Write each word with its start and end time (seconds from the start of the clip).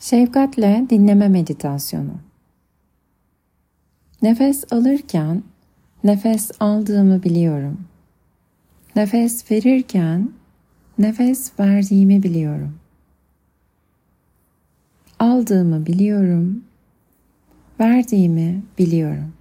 Şefkatle 0.00 0.86
dinleme 0.90 1.28
meditasyonu. 1.28 2.12
Nefes 4.22 4.72
alırken 4.72 5.42
nefes 6.04 6.50
aldığımı 6.60 7.22
biliyorum. 7.22 7.80
Nefes 8.96 9.50
verirken 9.50 10.30
nefes 10.98 11.52
verdiğimi 11.60 12.22
biliyorum. 12.22 12.74
Aldığımı 15.18 15.86
biliyorum. 15.86 16.64
Verdiğimi 17.80 18.62
biliyorum. 18.78 19.32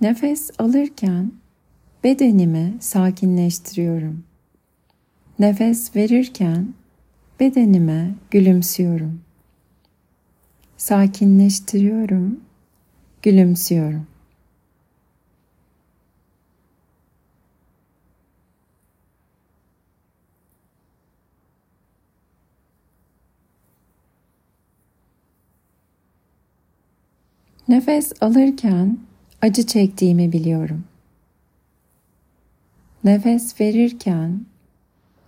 Nefes 0.00 0.50
alırken 0.58 1.32
bedenimi 2.04 2.74
sakinleştiriyorum. 2.80 4.24
Nefes 5.38 5.96
verirken 5.96 6.74
bedenime 7.40 8.14
gülümsüyorum. 8.30 9.20
Sakinleştiriyorum, 10.76 12.40
gülümsüyorum. 13.22 14.06
Nefes 27.68 28.12
alırken 28.20 29.07
acı 29.42 29.66
çektiğimi 29.66 30.32
biliyorum. 30.32 30.84
Nefes 33.04 33.60
verirken 33.60 34.46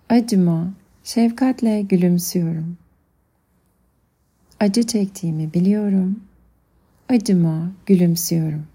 acıma 0.09 0.73
şefkatle 1.03 1.81
gülümsüyorum. 1.81 2.77
Acı 4.59 4.87
çektiğimi 4.87 5.53
biliyorum. 5.53 6.19
Acıma 7.09 7.71
gülümsüyorum. 7.85 8.67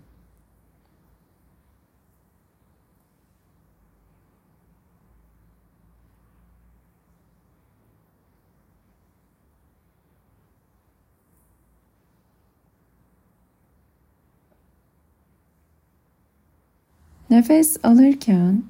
Nefes 17.30 17.76
alırken 17.82 18.62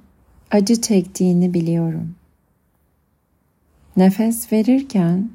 acı 0.50 0.80
çektiğini 0.80 1.54
biliyorum. 1.54 2.14
Nefes 3.96 4.52
verirken 4.52 5.30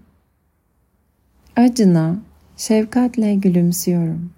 acına 1.55 2.19
şefkatle 2.57 3.35
gülümsüyorum. 3.35 4.33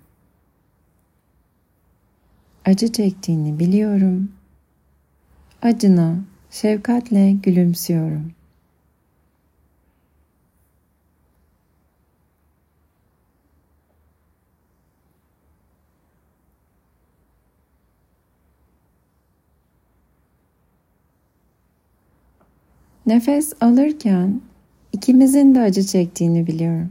Acı 2.66 2.92
çektiğini 2.92 3.60
biliyorum. 3.60 4.32
Acına 5.62 6.16
şefkatle 6.52 7.32
gülümsüyorum. 7.32 8.32
Nefes 23.06 23.54
alırken 23.62 24.42
ikimizin 24.94 25.56
de 25.56 25.62
acı 25.62 25.84
çektiğini 25.84 26.48
biliyorum. 26.48 26.90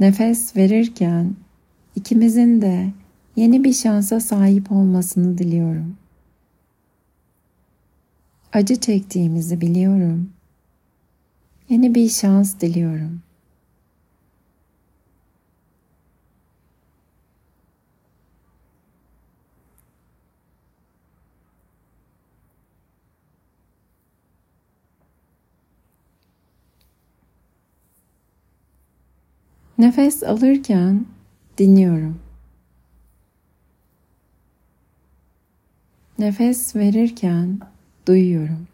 Nefes 0.00 0.56
verirken 0.56 1.34
ikimizin 1.94 2.62
de 2.62 2.92
yeni 3.36 3.64
bir 3.64 3.72
şansa 3.72 4.20
sahip 4.20 4.72
olmasını 4.72 5.38
diliyorum. 5.38 5.96
Acı 8.52 8.76
çektiğimizi 8.80 9.60
biliyorum. 9.60 10.30
Yeni 11.68 11.94
bir 11.94 12.08
şans 12.08 12.60
diliyorum. 12.60 13.22
Nefes 29.78 30.22
alırken 30.22 31.06
dinliyorum. 31.58 32.20
Nefes 36.18 36.76
verirken 36.76 37.60
duyuyorum. 38.08 38.68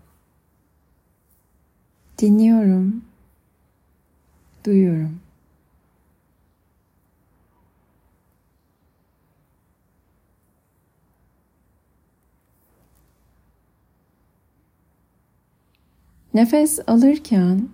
Dinliyorum. 2.18 3.04
Duyuyorum. 4.66 5.20
Nefes 16.34 16.78
alırken 16.86 17.68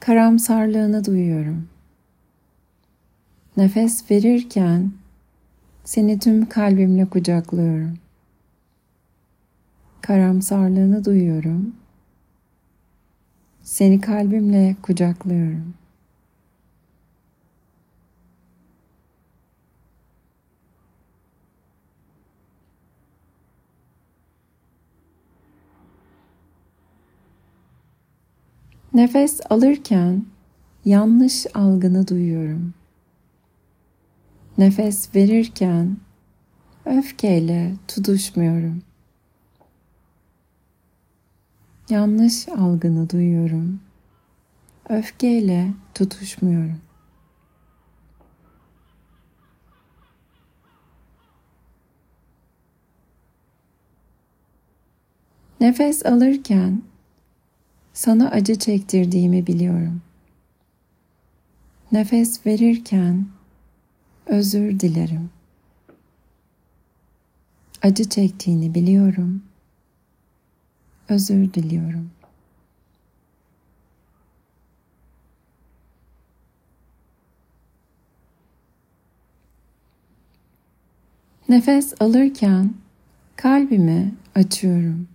karamsarlığını 0.00 1.04
duyuyorum. 1.04 1.73
Nefes 3.56 4.10
verirken 4.10 4.92
seni 5.84 6.18
tüm 6.18 6.48
kalbimle 6.48 7.06
kucaklıyorum. 7.06 7.98
Karamsarlığını 10.00 11.04
duyuyorum. 11.04 11.74
Seni 13.62 14.00
kalbimle 14.00 14.76
kucaklıyorum. 14.82 15.74
Nefes 28.94 29.40
alırken 29.50 30.24
yanlış 30.84 31.46
algını 31.54 32.08
duyuyorum. 32.08 32.74
Nefes 34.58 35.14
verirken 35.14 35.96
öfkeyle 36.86 37.74
tutuşmuyorum. 37.88 38.82
Yanlış 41.90 42.48
algını 42.48 43.10
duyuyorum. 43.10 43.80
Öfkeyle 44.88 45.70
tutuşmuyorum. 45.94 46.80
Nefes 55.60 56.06
alırken 56.06 56.82
sana 57.92 58.30
acı 58.30 58.58
çektirdiğimi 58.58 59.46
biliyorum. 59.46 60.02
Nefes 61.92 62.46
verirken 62.46 63.26
özür 64.34 64.80
dilerim. 64.80 65.30
Acı 67.82 68.08
çektiğini 68.08 68.74
biliyorum. 68.74 69.42
Özür 71.08 71.54
diliyorum. 71.54 72.10
Nefes 81.48 81.94
alırken 82.00 82.74
kalbimi 83.36 84.14
açıyorum. 84.34 85.08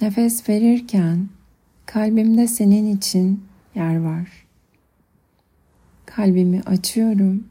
Nefes 0.00 0.48
verirken 0.48 1.28
kalbimde 1.86 2.48
senin 2.48 2.96
için 2.96 3.44
yer 3.74 3.96
var 3.96 4.45
kalbimi 6.16 6.62
açıyorum. 6.62 7.44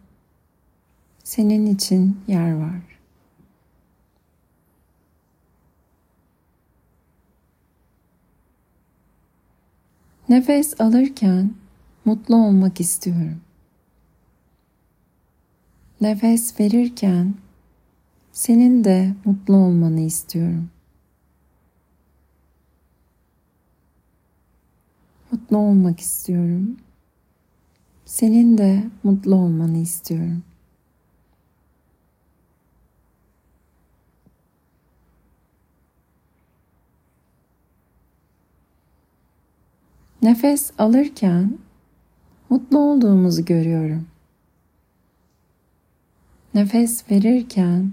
Senin 1.23 1.65
için 1.65 2.19
yer 2.27 2.53
var. 2.53 2.81
Nefes 10.29 10.81
alırken 10.81 11.53
mutlu 12.05 12.35
olmak 12.35 12.79
istiyorum. 12.81 13.41
Nefes 16.01 16.59
verirken 16.59 17.35
senin 18.31 18.83
de 18.83 19.13
mutlu 19.25 19.55
olmanı 19.55 19.99
istiyorum. 19.99 20.69
Mutlu 25.31 25.57
olmak 25.57 25.99
istiyorum. 25.99 26.77
Senin 28.05 28.57
de 28.57 28.83
mutlu 29.03 29.35
olmanı 29.35 29.77
istiyorum. 29.77 30.43
Nefes 40.21 40.71
alırken 40.77 41.57
mutlu 42.49 42.79
olduğumuzu 42.79 43.45
görüyorum. 43.45 44.07
Nefes 46.53 47.11
verirken 47.11 47.91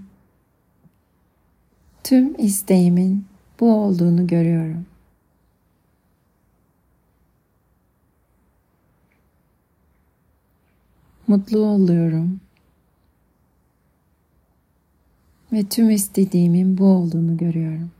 tüm 2.05 2.35
isteğimin 2.41 3.26
bu 3.61 3.73
olduğunu 3.75 4.26
görüyorum. 4.26 4.87
Mutlu 11.32 11.58
oluyorum. 11.58 12.40
Ve 15.52 15.64
tüm 15.64 15.90
istediğimin 15.90 16.79
bu 16.79 16.84
olduğunu 16.84 17.37
görüyorum. 17.37 17.90